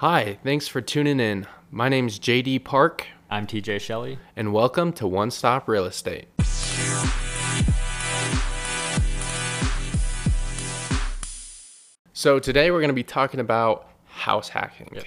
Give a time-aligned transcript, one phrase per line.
[0.00, 1.46] Hi, thanks for tuning in.
[1.70, 4.18] My name's JD Park, I'm TJ Shelley.
[4.36, 6.28] and welcome to One Stop Real Estate.
[12.12, 14.98] So, today we're going to be talking about house hacking.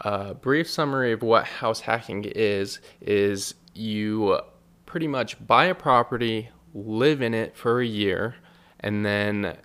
[0.00, 4.40] A brief summary of what house hacking is is you
[4.86, 8.36] pretty much buy a property, live in it for a year,
[8.80, 9.58] and then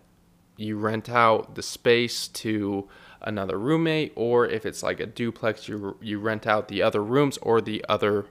[0.57, 2.89] you rent out the space to
[3.21, 7.37] another roommate or if it's like a duplex you you rent out the other rooms
[7.39, 8.25] or the other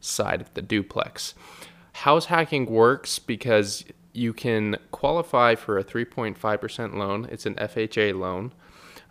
[0.00, 1.34] side of the duplex.
[1.92, 7.26] House hacking works because you can qualify for a 3.5% loan.
[7.30, 8.52] It's an FHA loan.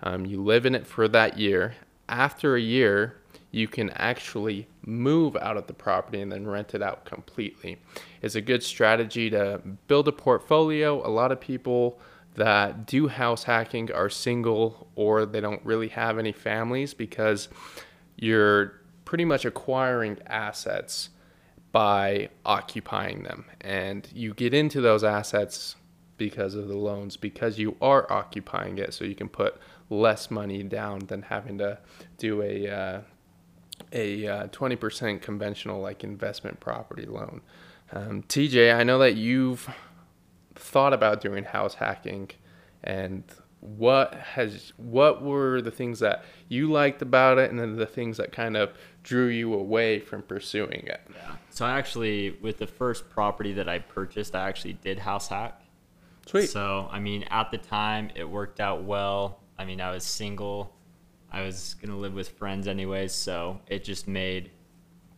[0.03, 1.75] Um, you live in it for that year.
[2.09, 3.17] After a year,
[3.52, 7.77] you can actually move out of the property and then rent it out completely.
[8.22, 11.05] It's a good strategy to build a portfolio.
[11.05, 12.00] A lot of people
[12.35, 17.49] that do house hacking are single or they don't really have any families because
[18.16, 21.09] you're pretty much acquiring assets
[21.72, 23.45] by occupying them.
[23.59, 25.75] And you get into those assets
[26.17, 29.58] because of the loans, because you are occupying it, so you can put
[29.89, 31.80] less money down than having to
[32.17, 33.02] do a uh,
[33.91, 37.41] a uh, 20% conventional like investment property loan.
[37.91, 39.69] Um, TJ, I know that you've
[40.62, 42.30] thought about doing house hacking
[42.84, 43.23] and
[43.62, 48.18] what has what were the things that you liked about it and then the things
[48.18, 48.72] that kind of
[49.03, 51.36] drew you away from pursuing it Yeah.
[51.50, 55.62] So I actually, with the first property that I purchased, I actually did house hack.
[56.26, 59.42] sweet So I mean, at the time, it worked out well.
[59.59, 60.75] I mean, I was single.
[61.31, 64.52] I was gonna live with friends anyways, so it just made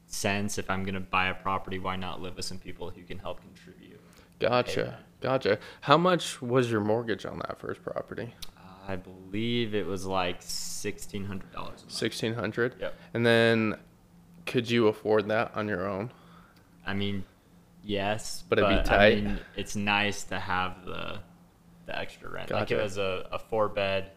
[0.07, 0.57] sense.
[0.57, 3.41] If I'm gonna buy a property, why not live with some people who can help
[3.41, 3.93] contribute?
[4.39, 8.33] gotcha gotcha how much was your mortgage on that first property
[8.87, 11.81] I believe it was like sixteen hundred dollars.
[11.83, 12.93] 1600 Yep.
[13.13, 13.77] and then
[14.45, 16.11] could you afford that on your own
[16.85, 17.23] I mean,
[17.81, 21.19] yes, But it'd be I mean, it's nice to have the
[21.85, 22.51] the extra rent.
[22.51, 22.79] Like Gotcha.
[22.79, 24.11] it was a, a four bed,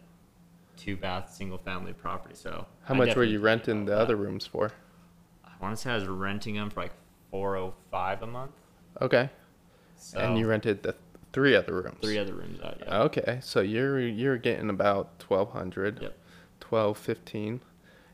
[0.75, 2.35] two bath, single family property.
[2.35, 4.01] So how I much were you renting the that.
[4.01, 4.71] other rooms for
[5.45, 6.93] I want to say I was renting them for like
[7.31, 8.51] four oh five a month.
[9.01, 9.29] okay
[9.97, 10.95] So and you rented the
[11.33, 12.77] three other rooms three other rooms out.
[12.81, 13.01] Yeah.
[13.03, 16.17] Okay, so you're you're getting about twelve hundred, Yep.
[16.59, 17.61] twelve fifteen,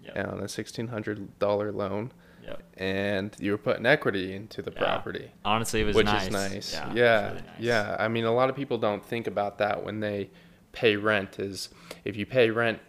[0.03, 0.27] Yep.
[0.33, 2.11] on a sixteen hundred dollar loan,
[2.43, 2.63] Yep.
[2.77, 4.79] and you were putting equity into the Yeah.
[4.79, 6.23] property, Honestly, it was which nice.
[6.27, 6.73] is nice.
[6.73, 6.93] Yeah.
[6.93, 7.45] Yeah, really nice.
[7.59, 7.95] yeah.
[7.99, 10.29] I mean, a lot of people don't think about that when they
[10.71, 11.39] pay rent.
[11.39, 11.69] Is
[12.03, 12.79] if you pay rent,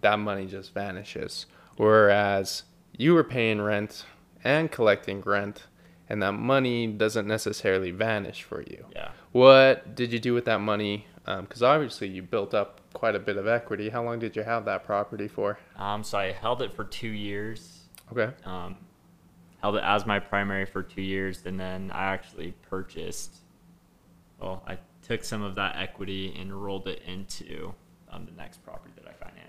[0.00, 1.46] that money just vanishes.
[1.76, 2.64] Whereas
[2.96, 4.04] you were paying rent
[4.42, 5.66] and collecting rent,
[6.08, 8.86] and that money doesn't necessarily vanish for you.
[8.94, 9.10] Yeah.
[9.32, 11.06] What did you do with that money?
[11.24, 13.88] Because obviously you built up quite a bit of equity.
[13.88, 15.58] How long did you have that property for?
[15.76, 16.04] Um.
[16.04, 17.80] So I held it for two years.
[18.12, 18.32] Okay.
[18.44, 18.76] um,
[19.60, 23.38] held it as my primary for two years, and then I actually purchased.
[24.40, 27.74] Well, I took some of that equity and rolled it into
[28.12, 29.45] um, the next property that I financed.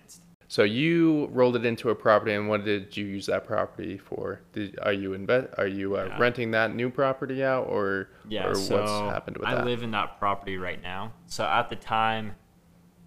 [0.49, 4.41] So you rolled it into a property, and what did you use that property for?
[4.53, 5.47] Did are you invest?
[5.57, 6.17] Are you uh, Yeah.
[6.19, 9.53] renting that new property out, or Yeah, or so what's happened with that?
[9.53, 9.65] I that?
[9.65, 11.11] live in that property right now.
[11.25, 12.35] So at the time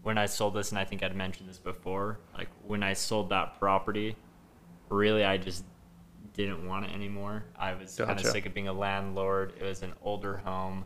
[0.03, 3.31] when I sold this, and I think I'd mentioned this before, like when I sold
[3.31, 4.17] that property,
[4.91, 5.65] really I just
[6.35, 7.45] didn't want it anymore.
[7.59, 9.55] I was kind of sick of being a landlord.
[9.59, 10.85] It was an older home.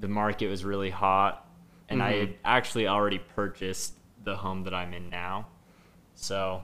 [0.00, 1.48] The market was really hot,
[1.88, 2.20] and I Mhm.
[2.20, 3.95] had actually already purchased
[4.26, 5.46] the home that I'm in now.
[6.14, 6.62] So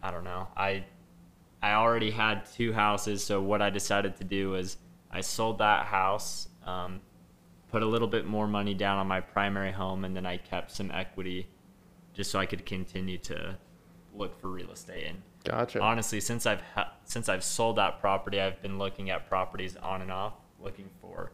[0.00, 0.46] I don't know.
[0.56, 0.84] I
[1.60, 4.76] I already had two houses, so what I decided to do was
[5.10, 7.00] I sold that house, um,
[7.72, 10.70] put a little bit more money down on my primary home, and then I kept
[10.70, 11.48] some equity
[12.14, 13.56] just so I could continue to
[14.14, 15.06] look for real estate.
[15.08, 15.80] And gotcha.
[15.80, 20.02] honestly, since I've ha- since I've sold that property, I've been looking at properties on
[20.02, 21.32] and off, looking for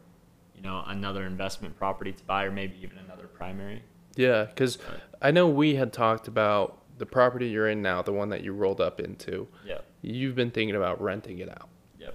[0.54, 3.82] you know another investment property to buy, or maybe even another primary.
[4.16, 5.00] Yeah, because Right.
[5.22, 8.52] I know we had talked about the property you're in now, the one that you
[8.52, 9.48] rolled up into.
[9.66, 9.84] Yep.
[10.02, 11.68] You've been thinking about renting it out.
[11.98, 12.14] Yep.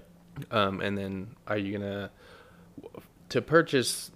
[0.50, 2.10] Um, and then are you gonna
[3.28, 4.10] to purchase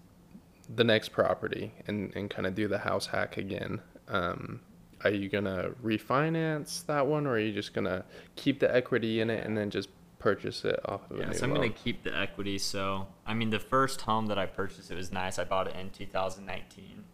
[0.74, 3.80] the next property and, and kind of do the house hack again?
[4.08, 4.60] Um,
[5.02, 8.04] are you gonna refinance that one, or are you just gonna
[8.36, 11.50] keep the equity in it and then just purchase it off of Yeah, so I'm
[11.50, 11.60] loan?
[11.60, 12.56] gonna keep the equity.
[12.58, 15.38] So I mean, the first home that I purchased, it was nice.
[15.38, 17.04] I bought it in 2019.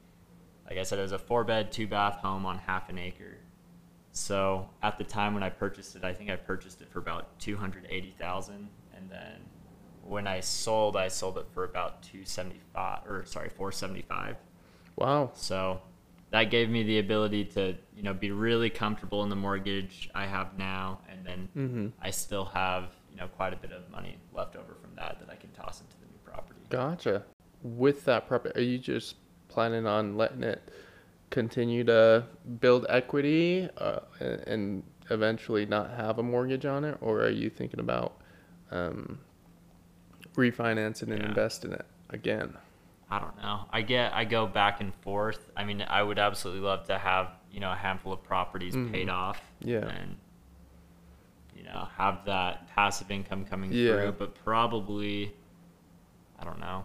[0.70, 3.38] Like I said, it was a four bed, two bath home on half an acre.
[4.12, 7.38] So at the time when I purchased it, I think I purchased it for about
[7.40, 9.36] 280,000, and then
[10.04, 14.36] when I sold, I sold it for about 275 or sorry, 475.
[14.96, 15.30] Wow.
[15.34, 15.80] So
[16.30, 20.26] that gave me the ability to you know be really comfortable in the mortgage I
[20.26, 21.88] have now, and then Mm-hmm.
[22.00, 25.30] I still have you know quite a bit of money left over from that that
[25.30, 26.60] I can toss into the new property.
[26.68, 27.24] Gotcha.
[27.62, 29.16] With that property, are you just
[29.60, 30.62] planning on letting it
[31.28, 32.24] continue to
[32.60, 34.00] build equity uh,
[34.46, 38.12] and, eventually not have a mortgage on it, or are you thinking about
[38.70, 39.18] um,
[40.36, 41.26] refinancing and Yeah.
[41.30, 42.56] investing it again?
[43.10, 43.64] I don't know.
[43.72, 45.50] I get I go back and forth.
[45.56, 48.92] I mean, I would absolutely love to have you know a handful of properties Mhm.
[48.92, 49.40] paid off.
[49.58, 49.88] Yeah.
[49.88, 50.16] And
[51.56, 53.96] you know have that passive income coming Yeah.
[53.96, 55.34] through, but probably
[56.38, 56.84] I don't know.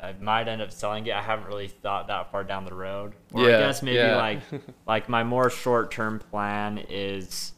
[0.00, 1.12] I might end up selling it.
[1.14, 3.14] I haven't really thought that far down the road.
[3.32, 4.16] Or I guess maybe yeah.
[4.16, 4.40] like
[4.86, 7.52] like my more short term plan is,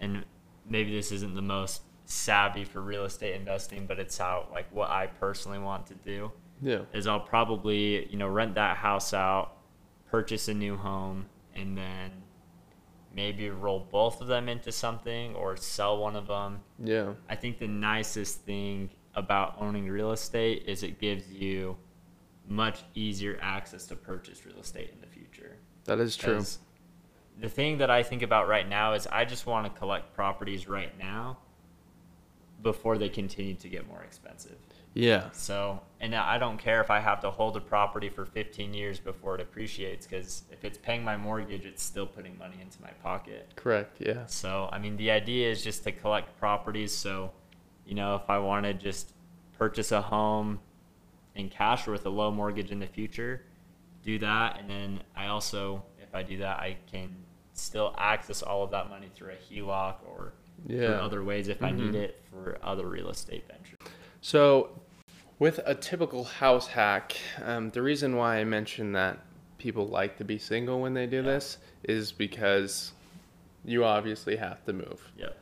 [0.00, 0.24] and
[0.68, 4.90] maybe this isn't the most savvy for real estate investing, but it's how like what
[4.90, 6.30] I personally want to do
[6.60, 6.80] Yeah.
[6.92, 9.56] is I'll probably you know rent that house out,
[10.10, 12.10] purchase a new home, and then
[13.14, 16.60] maybe roll both of them into something or sell one of them.
[16.82, 17.12] Yeah.
[17.28, 21.76] I think the nicest thing about owning real estate is it gives you
[22.48, 25.56] much easier access to purchase real estate in the future.
[25.84, 26.42] That is true.
[27.40, 30.68] The thing that I think about right now is I just want to collect properties
[30.68, 31.38] right now
[32.62, 34.56] before they continue to get more expensive.
[34.94, 35.30] Yeah.
[35.32, 39.00] So, and I don't care if I have to hold a property for 15 years
[39.00, 42.90] before it appreciates because if it's paying my mortgage, it's still putting money into my
[43.02, 43.50] pocket.
[43.56, 43.96] Correct.
[44.00, 44.26] Yeah.
[44.26, 46.94] So, I mean, the idea is just to collect properties.
[46.94, 47.32] So,
[47.86, 49.12] you know, if I want to just
[49.58, 50.60] purchase a home
[51.34, 53.42] in cash or with a low mortgage in the future,
[54.02, 54.58] do that.
[54.60, 57.14] And then I also, if I do that, I can
[57.54, 60.32] still access all of that money through a HELOC or
[60.66, 61.00] Yeah.
[61.02, 62.02] other ways if I need Mhm.
[62.02, 63.78] it for other real estate ventures.
[64.20, 64.80] So,
[65.38, 69.18] with a typical house hack, um, the reason why I mentioned that
[69.58, 71.22] people like to be single when they do Yeah.
[71.22, 72.92] this is because
[73.64, 75.36] you obviously have to move, Yep.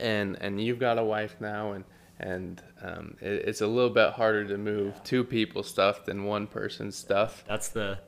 [0.00, 1.84] And and you've got a wife now, and
[2.18, 5.00] and um, it, it's a little bit harder to move Yeah.
[5.04, 7.44] two people's stuff than one person's stuff.
[7.46, 7.98] That's the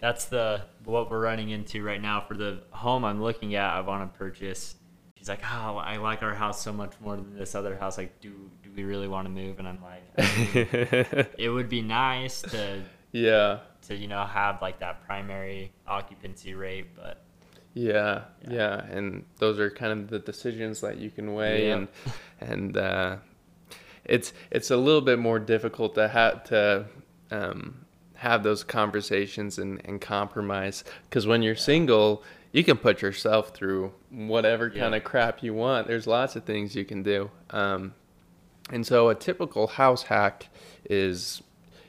[0.00, 3.72] that's the what we're running into right now for the home I'm looking at.
[3.72, 4.74] I want to purchase.
[5.16, 7.96] She's like, oh, I like our house so much more than this other house.
[7.98, 9.58] Like, do do we really want to move?
[9.60, 10.02] And I'm like,
[11.38, 12.82] it would be nice to
[13.12, 17.22] yeah, to you know have like that primary occupancy rate, but
[17.74, 18.50] yeah, Yeah.
[18.50, 21.74] yeah, and those are kind of the decisions that you can weigh, Yeah.
[21.74, 21.88] and
[22.40, 23.16] and uh,
[24.04, 26.86] it's it's a little bit more difficult to have to
[27.30, 32.22] um, have those conversations and, and compromise because when you're single,
[32.52, 34.82] you can put yourself through whatever Yeah.
[34.82, 35.86] kind of crap you want.
[35.86, 37.94] There's lots of things you can do, um,
[38.70, 40.48] and so a typical house hack
[40.90, 41.42] is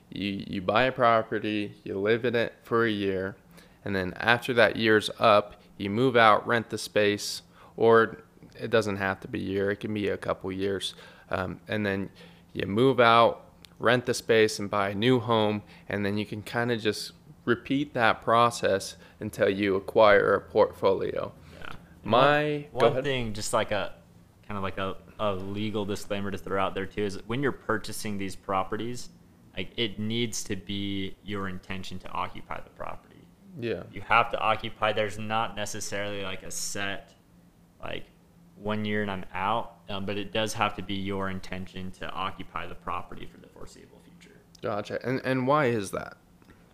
[0.10, 3.36] you you buy a property, you live in it for a year,
[3.84, 7.42] and then after that year's up, you move out, rent the space,
[7.78, 8.18] or
[8.60, 10.96] it doesn't have to be a year; it can be a couple years,
[11.30, 12.10] um, and then
[12.54, 13.46] you move out,
[13.80, 17.14] rent the space, and buy a new home, and then you can kind of just
[17.46, 21.32] repeat that process until you acquire a portfolio.
[21.60, 21.74] yeah.
[22.04, 23.94] My one, one thing, just like a
[24.48, 27.52] kind of like a, a legal disclaimer to throw out there too, is when you're
[27.52, 29.10] purchasing these properties,
[29.56, 33.13] like it needs to be your intention to occupy the property.
[33.60, 33.84] Yeah.
[33.92, 37.14] you have to occupy there's not necessarily like a set
[37.82, 38.04] like
[38.56, 42.10] one year and i'm out um, but it does have to be your intention to
[42.10, 44.98] occupy the property for the foreseeable future Gotcha.
[45.08, 46.18] And and why is that?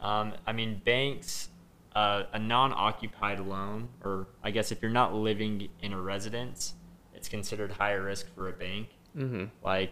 [0.01, 1.50] um, i mean banks
[1.95, 6.75] uh, a non-occupied loan or i guess if you're not living in a residence
[7.15, 9.45] it's considered higher risk for a bank Mm-hmm.
[9.63, 9.91] like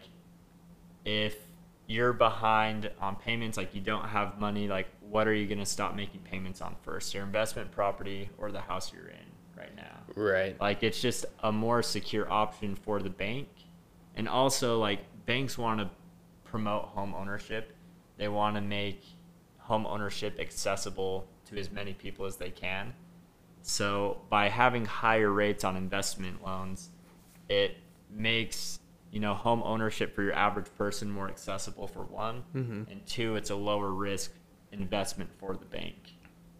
[1.05, 1.35] if
[1.87, 5.65] you're behind on payments like you don't have money like what are you going to
[5.65, 7.13] stop making payments on first?
[7.13, 9.25] Your investment property or the house you're in
[9.57, 9.83] right now?
[10.15, 10.59] Right.
[10.59, 13.47] like it's just a more secure option for the bank.
[14.15, 15.89] And also like banks want to
[16.43, 17.75] promote home ownership.
[18.17, 19.01] They want to make
[19.57, 22.93] home ownership accessible to as many people as they can.
[23.61, 26.89] So by having higher rates on investment loans
[27.49, 27.77] it
[28.09, 28.79] makes
[29.11, 32.43] you know home ownership for your average person more accessible for one.
[32.55, 32.91] Mhm.
[32.91, 34.31] and two it's a lower risk
[34.71, 35.95] investment for the bank.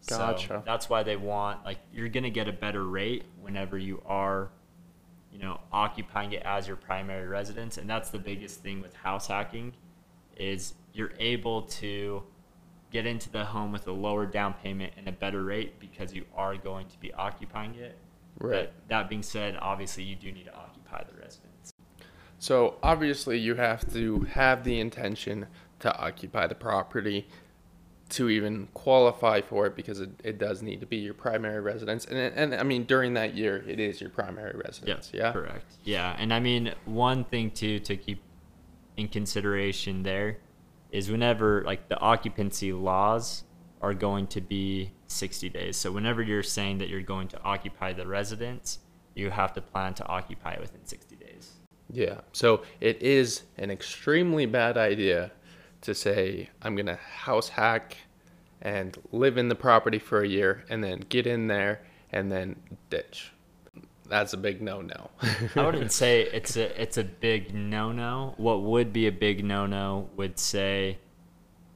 [0.01, 4.49] So that's why they want like you're gonna get a better rate whenever you are
[5.31, 7.77] you know occupying it as your primary residence.
[7.77, 9.73] And that's the biggest thing with house hacking
[10.37, 12.23] is you're able to
[12.91, 16.23] get into the home with a lower down payment and a better rate because you
[16.35, 17.97] are going to be occupying it.
[18.39, 18.51] Right.
[18.51, 21.73] but that being said obviously you do need to occupy the residence.
[22.39, 25.47] So obviously you have to have the intention
[25.79, 27.27] to occupy the property.
[28.09, 32.05] To even qualify for it because it, it does need to be your primary residence.
[32.05, 35.11] And, and I mean, during that year, it is your primary residence.
[35.11, 35.11] Yes.
[35.13, 35.31] Yeah.
[35.33, 35.73] Correct.
[35.83, 36.15] Yeah.
[36.17, 38.21] And I mean, one thing too to keep
[38.95, 40.37] in consideration there
[40.91, 43.43] is whenever like the occupancy laws
[43.81, 45.77] are going to be 60 days.
[45.77, 48.79] So whenever you're saying that you're going to occupy the residence,
[49.15, 51.51] you have to plan to occupy it within 60 days.
[51.91, 52.21] Yeah.
[52.31, 55.31] So it is an extremely bad idea
[55.81, 57.98] to say, I'm going to house hack
[58.62, 61.81] and live in the property for a year and then get in there
[62.12, 62.55] and then
[62.89, 63.31] ditch.
[64.10, 65.10] That's a big no no.
[65.55, 68.36] I wouldn't say it's a it's a big no no.
[68.38, 70.98] What would be a big no no would say,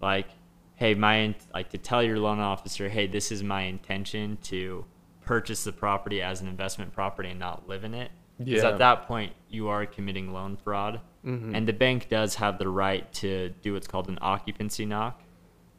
[0.02, 0.28] like,
[0.76, 4.86] hey, my like to tell your loan officer, hey, this is my intention to
[5.26, 8.12] purchase the property as an investment property and not live in it.
[8.46, 8.70] Because Yeah.
[8.70, 11.02] at that point, you are committing loan fraud.
[11.26, 11.56] Mhm.
[11.56, 15.22] And the bank does have the right to do what's called an occupancy knock.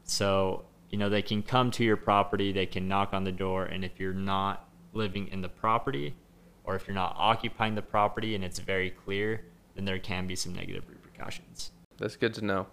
[0.03, 3.65] So, you know, they can come to your property, they can knock on the door,
[3.65, 6.15] and if you're not living in the property
[6.63, 9.43] or if you're not occupying the property and it's very clear,
[9.75, 11.71] then there can be some negative repercussions.
[11.97, 12.67] That's good to know.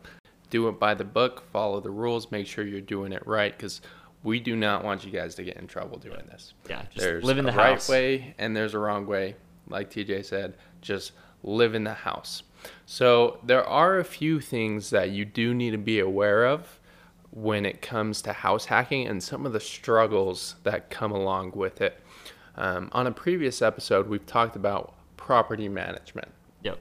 [0.50, 3.80] Do it by the book, follow the rules, make sure you're doing it right because
[4.22, 6.52] we do not want you guys to get in trouble doing this.
[6.68, 7.88] Yeah, just there's live in the a house.
[7.88, 9.36] right way and there's a wrong way.
[9.70, 11.12] Like TJ said, just
[11.42, 12.42] live in the house.
[12.86, 16.78] So there are a few things that you do need to be aware of
[17.30, 21.80] when it comes to house hacking and some of the struggles that come along with
[21.80, 21.98] it.
[22.56, 26.28] Um, on a previous episode, we've talked about property management
[26.62, 26.78] Yep.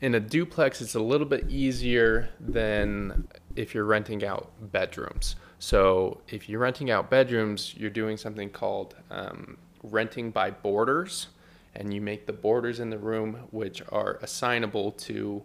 [0.00, 6.20] in a duplex it's a little bit easier than if you're renting out bedrooms so
[6.28, 11.28] if you're renting out bedrooms you're doing something called um, renting by boarders
[11.76, 15.42] and you make the borders in the room which are assignable to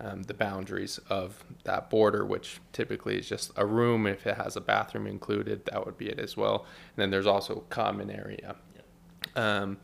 [0.00, 4.06] um, the boundaries of that border which typically is just a room.
[4.06, 6.66] If it has a bathroom included that would be it as well.
[6.96, 8.56] And then there's also common area.
[9.36, 9.78] Um,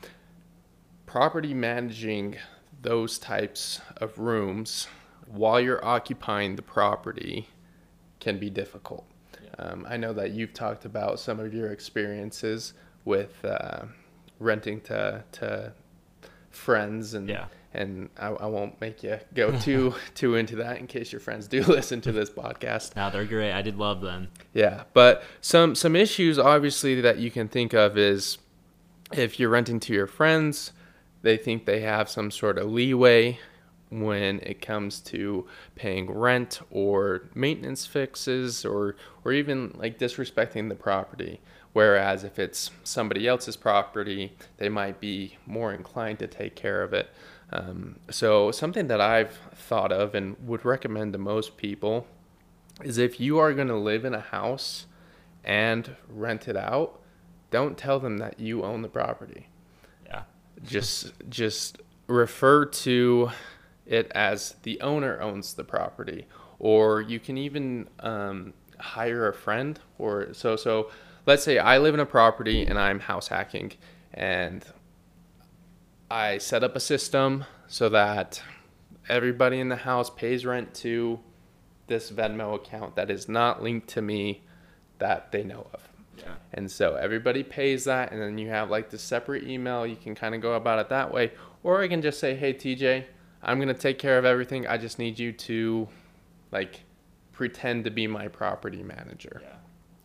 [1.07, 2.37] property managing
[2.83, 4.88] those types of rooms
[5.26, 7.49] while you're occupying the property
[8.21, 9.05] can be difficult.
[9.59, 12.75] Um, I know that you've talked about some of your experiences
[13.05, 13.87] with uh,
[14.38, 15.73] renting to to
[16.50, 17.47] friends and Yeah.
[17.75, 21.47] and I, I won't make you go too too into that in case your friends
[21.49, 22.97] do listen to this podcast.
[22.97, 23.52] Now they're great.
[23.52, 24.28] I did love them.
[24.55, 28.38] Yeah, but some some issues obviously that you can think of is
[29.12, 30.73] if you're renting to your friends,
[31.23, 33.38] they think they have some sort of leeway
[33.90, 40.75] when it comes to paying rent or maintenance fixes or or even like disrespecting the
[40.75, 41.40] property.
[41.78, 46.92] Whereas if it's somebody else's property, they might be more inclined to take care of
[46.92, 47.08] it.
[47.52, 52.08] Um, so something that I've thought of and would recommend to most people
[52.82, 54.87] is if you are going to live in a house
[55.44, 57.00] and rent it out,
[57.52, 59.47] don't tell them that you own the property.
[60.04, 60.23] Yeah.
[60.64, 63.30] Just just refer to
[63.87, 66.26] it as the owner owns the property,
[66.58, 69.78] or you can even um, hire a friend.
[69.97, 70.90] Or so so.
[71.28, 73.73] Let's say I live in a property and I'm house hacking,
[74.14, 74.64] and
[76.11, 78.42] I set up a system so that
[79.11, 81.20] everybody in the house pays rent to
[81.87, 84.42] this Venmo account that is not linked to me
[85.00, 85.87] that they know of.
[86.16, 86.32] Yeah.
[86.54, 89.87] And so everybody pays that, and then you have like the separate email.
[89.87, 91.32] You can kind of go about it that way.
[91.62, 93.04] Or I can just say, hey, TJ,
[93.42, 94.66] I'm going to take care of everything.
[94.66, 95.88] I just need you to
[96.52, 96.85] like
[97.32, 99.42] pretend to be my property manager.
[99.44, 99.56] Yeah.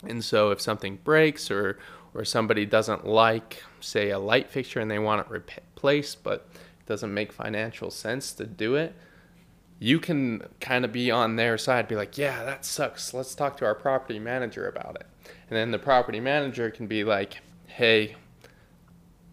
[0.08, 1.78] And so if something breaks or
[2.14, 6.86] or somebody doesn't like say a light fixture and they want it replaced but it
[6.86, 8.94] doesn't make financial sense to do it,
[9.80, 13.14] you can kind of be on their side be like, "Yeah, that sucks.
[13.14, 15.08] Let's talk to our property manager about it."
[15.50, 18.16] And then the property manager can be like, "Hey,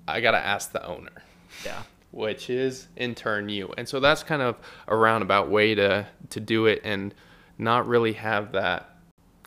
[0.08, 1.22] I got to ask the owner."
[1.64, 1.82] Yeah.
[2.12, 3.72] which is in turn you.
[3.78, 4.56] And so that's kind of
[4.88, 7.14] a roundabout way to to do it and
[7.56, 8.89] not really have that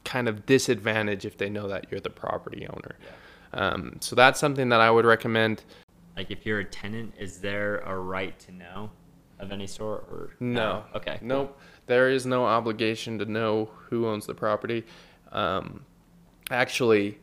[0.04, 2.96] kind of disadvantage if they know that you're the property owner.
[3.54, 5.64] Um, so that's something that I would recommend.
[6.18, 8.90] Like if you're a tenant, is there a right to know
[9.40, 10.84] of any sort or No.
[10.96, 11.18] Okay.
[11.20, 11.28] cool.
[11.28, 11.60] Nope.
[11.88, 14.86] There is no obligation to know who owns the property.
[15.32, 15.86] Um,
[16.50, 17.20] actually,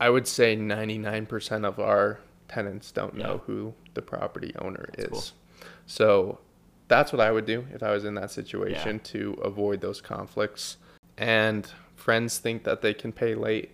[0.00, 3.38] I would say 99% of our tenants don't know Yeah.
[3.46, 5.10] who the property owner That's is.
[5.10, 5.68] cool.
[5.86, 6.38] So
[6.88, 10.76] that's what I would do if I was in that situation to avoid those conflicts.
[11.16, 13.70] And friends think that they can pay late,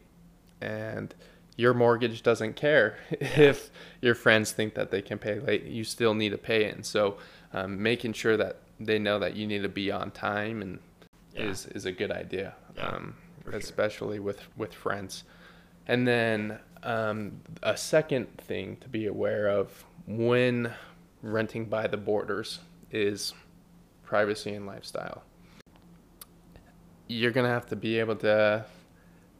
[0.60, 1.14] and
[1.56, 3.70] your mortgage doesn't care if
[4.00, 5.64] your friends think that they can pay late.
[5.64, 6.74] You still need to pay it.
[6.74, 7.16] And so
[7.52, 10.78] um, making sure that they know that you need to be on time and
[11.34, 11.44] Yeah.
[11.50, 12.54] is, is a good idea.
[12.76, 12.88] Yeah.
[12.88, 13.58] Um, For sure.
[13.60, 15.24] especially with with friends.
[15.86, 20.72] And then um, a second thing to be aware of when
[21.22, 23.34] renting by the boarders is
[24.04, 25.22] privacy and lifestyle.
[27.10, 28.64] You're gonna have to be able to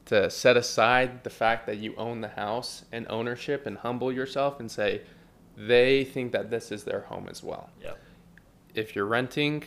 [0.06, 4.58] to set aside the fact that you own the house and ownership and humble yourself
[4.58, 5.02] and say
[5.56, 7.70] they think that this is their home as well.
[7.82, 7.98] Yep.
[8.74, 9.64] If you're renting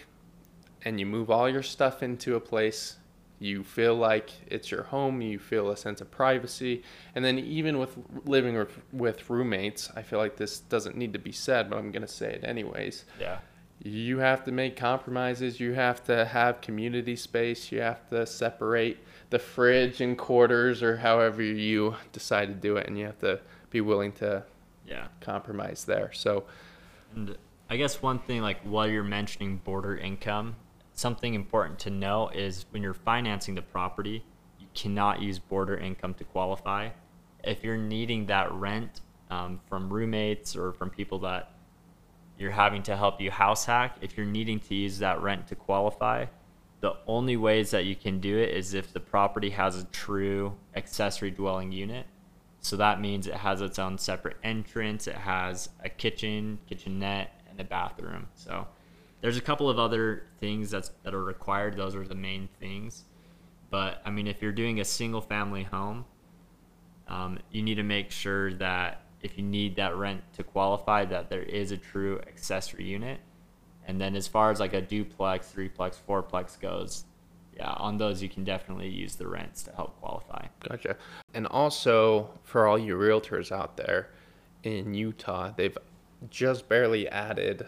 [0.83, 2.97] and you move all your stuff into a place,
[3.39, 6.83] you feel like it's your home, you feel a sense of privacy.
[7.15, 7.95] And then even with
[8.25, 11.91] living with, with roommates, I feel like this doesn't need to be said, but I'm
[11.91, 13.39] going to say it anyways Yeah.
[13.85, 18.97] You have to make compromises you have to have community space you have to separate
[19.29, 23.41] the fridge and quarters or however you decide to do it and you have to
[23.69, 24.43] be willing to
[24.87, 25.07] Yeah.
[25.19, 26.45] compromise there so
[27.13, 27.37] And
[27.69, 30.55] I guess one thing, like while you're mentioning boarder income,
[30.93, 34.23] something important to know is when you're financing the property,
[34.59, 36.89] you cannot use boarder income to qualify.
[37.43, 41.51] If you're needing that rent um, from roommates or from people that
[42.37, 45.55] you're having to help you house hack, if you're needing to use that rent to
[45.55, 46.25] qualify,
[46.81, 50.53] the only ways that you can do it is if the property has a true
[50.75, 52.05] accessory dwelling unit.
[52.59, 57.59] So that means it has its own separate entrance, it has a kitchen, kitchenette, and
[57.59, 58.27] a bathroom.
[58.35, 58.67] So
[59.21, 61.77] there's a couple of other things that's that are required.
[61.77, 63.05] Those are the main things.
[63.69, 66.05] But I mean, if you're doing a single family home,
[67.07, 71.29] um, you need to make sure that if you need that rent to qualify, that
[71.29, 73.19] there is a true accessory unit.
[73.87, 77.05] And then as far as like a duplex, threeplex, fourplex goes,
[77.57, 80.47] yeah, on those you can definitely use the rents to help qualify.
[80.67, 80.95] gotcha
[81.35, 84.09] and also for all you realtors out there
[84.63, 85.77] in utah they've
[86.31, 87.67] just barely added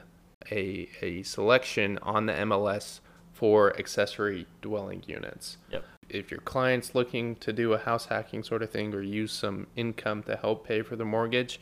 [0.51, 2.99] a, a selection on the mls
[3.33, 5.83] for accessory dwelling units Yep.
[6.17, 9.67] If your client's looking to do a house hacking sort of thing or use some
[9.75, 11.59] income to help pay for the mortgage,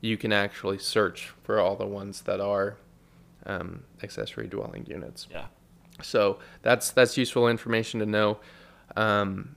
[0.00, 2.76] you can actually search for all the ones that are
[3.46, 5.26] um, accessory dwelling units.
[5.30, 5.46] Yeah.
[6.02, 8.38] So that's that's useful information to know.
[8.96, 9.56] Um,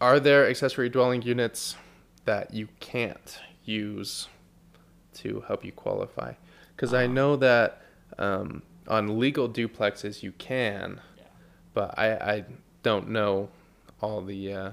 [0.00, 1.76] are there accessory dwelling units
[2.24, 4.28] that you can't use
[5.14, 6.34] to help you qualify?
[6.74, 7.82] Because I know that
[8.18, 11.24] um, on legal duplexes you can, Yeah.
[11.72, 12.44] but I, I
[12.82, 13.48] don't know
[14.04, 14.70] all the uh,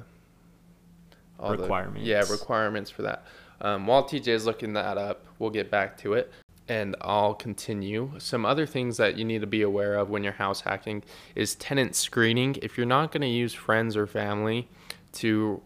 [1.39, 2.07] all the- Requirements.
[2.07, 3.25] yeah, requirements for that.
[3.61, 6.31] Um, while TJ is looking that up, we'll get back to it,
[6.67, 8.11] and I'll continue.
[8.17, 11.03] Some other things that you need to be aware of when you're house hacking
[11.35, 12.57] is tenant screening.
[12.61, 14.67] If you're not going to use friends or family
[15.13, 15.61] to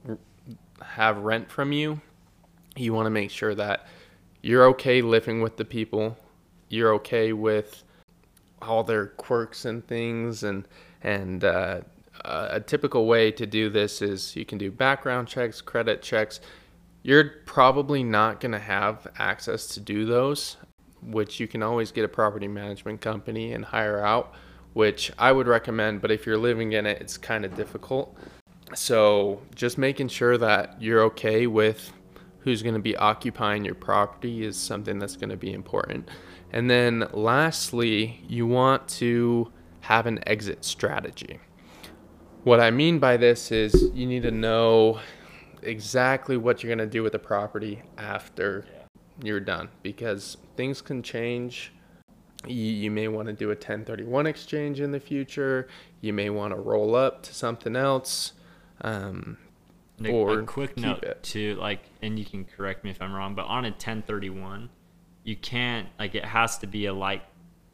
[0.81, 2.01] have rent from you,
[2.75, 3.87] you want to make sure that
[4.41, 6.17] you're okay living with the people.
[6.67, 7.83] You're okay with
[8.61, 10.67] all their quirks and things and
[11.01, 11.81] and uh,
[12.27, 16.39] a typical way to do this is you can do background checks credit checks
[17.03, 20.57] you're probably not going to have access to do those
[21.01, 24.33] which you can always get a property management company and hire out
[24.73, 28.17] which i would recommend but if you're living in it it's kind of difficult
[28.73, 31.91] so just making sure that you're okay with
[32.45, 36.07] who's going to be occupying your property is something that's going to be important.
[36.53, 41.39] And then lastly, you want to have an exit strategy.
[42.45, 44.99] What I mean by this is you need to know
[45.63, 48.67] exactly what you're going to do with the property after
[49.23, 51.73] you're done because things can change.
[52.45, 55.67] You, you may want to do a 1031 exchange in the future.
[56.01, 58.33] You may want to roll up to something else.
[58.81, 59.39] Um,
[60.03, 61.23] a, or a quick note it.
[61.23, 64.69] too, like, and you can correct me if I'm wrong, but on a 1031,
[65.23, 67.23] you can't like it has to be a like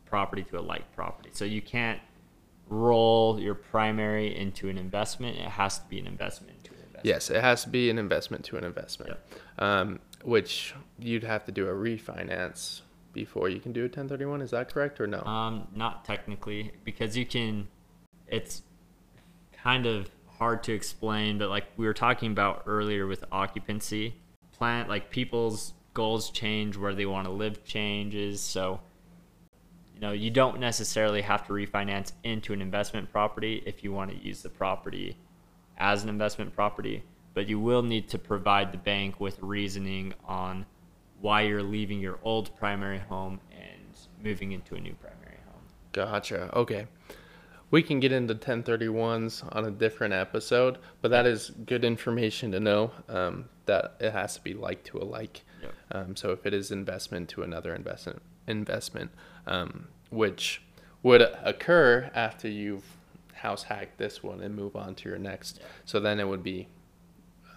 [0.06, 1.32] property to a like property.
[1.34, 2.00] So you can't
[2.72, 5.36] roll your primary into an investment.
[5.38, 7.06] It has to be an investment into an investment.
[7.06, 9.30] Yes, it has to be an investment to an investment, Yep.
[9.60, 12.82] um, which you'd have to do a refinance
[13.12, 14.42] before you can do a 1031.
[14.42, 15.22] Is that correct or no?
[15.24, 17.68] Um, not technically, because you can.
[18.28, 18.62] It's
[19.52, 24.16] kind of hard to explain, but like we were talking about earlier with occupancy,
[24.54, 28.40] plant like people's goals change, where they want to live changes.
[28.40, 28.80] So,
[30.02, 34.10] you know, you don't necessarily have to refinance into an investment property if you want
[34.10, 35.16] to use the property
[35.78, 37.04] as an investment property,
[37.36, 40.66] but you will need to provide the bank with reasoning on
[41.20, 45.62] why you're leaving your old primary home and moving into a new primary home.
[45.92, 46.50] Gotcha.
[46.58, 46.88] Okay.
[47.70, 52.60] We can get into 1031s on a different episode, but that is good information to
[52.60, 55.44] know um, that it has to be like to a like.
[55.62, 55.74] Yep.
[55.92, 59.12] Um, so if it is investment to another investment, investment,
[59.48, 60.62] um, which
[61.04, 62.84] would occur after you've
[63.34, 65.58] house hack this one and move on to your next.
[65.60, 65.66] Yeah.
[65.86, 66.68] So then it would be,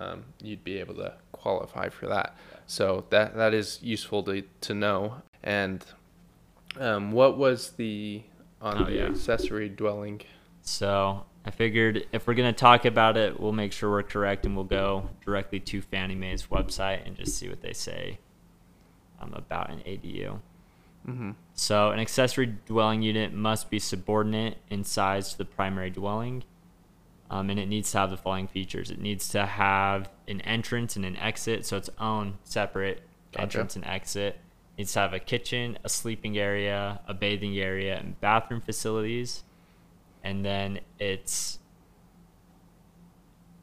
[0.01, 2.35] um, you'd be able to qualify for that.
[2.67, 5.17] So that that is useful to to know.
[5.43, 5.85] And
[6.81, 8.23] um, what was the
[8.63, 9.03] on Oh, the yeah.
[9.05, 10.23] accessory dwelling?
[10.63, 14.57] So I figured if we're gonna talk about it, we'll make sure we're correct, and
[14.57, 18.19] we'll go directly to Fannie Mae's website and just see what they say
[19.21, 20.41] um, about an ADU.
[21.09, 21.33] Mm-hmm.
[21.55, 26.45] So an accessory dwelling unit must be subordinate in size to the primary dwelling,
[27.31, 30.97] um, and it needs to have the following features: it needs to have an entrance
[30.97, 33.43] and an exit, so its own separate Gotcha.
[33.43, 34.37] entrance and exit.
[34.77, 39.45] It needs to have a kitchen, a sleeping area, a bathing area, and bathroom facilities.
[40.23, 41.59] And then it's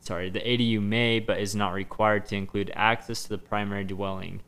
[0.02, 4.42] sorry, the ADU may but is not required to include access to the primary dwelling.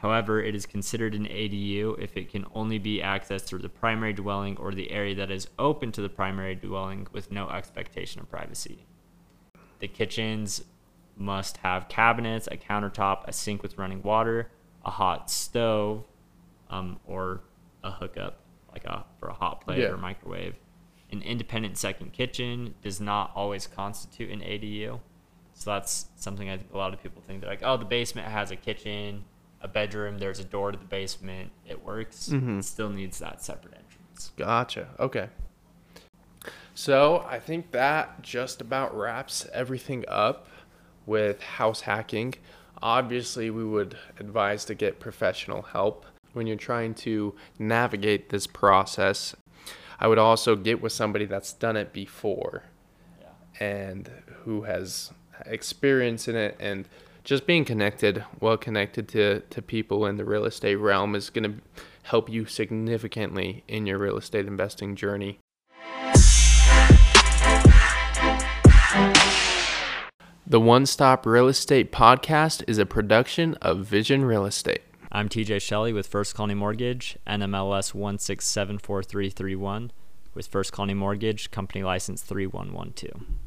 [0.00, 4.12] However, it is considered an ADU if it can only be accessed through the primary
[4.12, 8.30] dwelling or the area that is open to the primary dwelling with no expectation of
[8.30, 8.84] privacy.
[9.80, 10.62] The kitchens
[11.16, 14.50] must have cabinets, a countertop, a sink with running water,
[14.84, 16.04] a hot stove,
[16.68, 17.40] um, or
[17.82, 18.40] a hookup,
[18.72, 19.88] like a for a hot plate Yeah.
[19.88, 20.56] or microwave.
[21.10, 25.00] An independent second kitchen does not always constitute an ADU.
[25.54, 27.40] So that's something I think a lot of people think.
[27.40, 29.24] They're like, oh, the basement has a kitchen,
[29.62, 31.50] a bedroom, there's a door to the basement.
[31.66, 32.28] It works.
[32.28, 32.60] Mhm.
[32.60, 34.32] It still needs that separate entrance.
[34.36, 34.88] Gotcha.
[35.00, 35.28] Okay.
[36.74, 40.46] So I think that just about wraps everything up
[41.06, 42.34] with house hacking.
[42.82, 49.34] Obviously, we would advise to get professional help when you're trying to navigate this process.
[49.98, 52.64] I would also get with somebody that's done it before
[53.20, 53.28] Yeah.
[53.58, 54.08] and
[54.44, 55.12] who has
[55.46, 56.86] experience in it and
[57.26, 61.42] just being connected well connected to, to people in the real estate realm is going
[61.42, 61.54] to
[62.04, 65.40] help you significantly in your real estate investing journey
[70.46, 75.62] the one stop real estate podcast is a production of vision real estate I'm TJ
[75.62, 79.90] Shelley with First Colony Mortgage, NMLS 1674331,
[80.34, 83.45] with First Colony Mortgage, company license 3112.